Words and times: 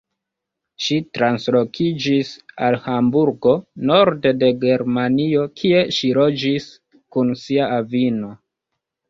Ŝi 0.83 0.95
translokiĝis 1.17 2.31
al 2.67 2.77
Hamburgo, 2.85 3.53
norde 3.91 4.33
de 4.45 4.49
Germanio, 4.65 5.45
kie 5.61 5.85
ŝi 5.99 6.11
loĝis 6.23 6.67
kun 7.19 7.33
sia 7.45 7.71
avino. 7.79 8.35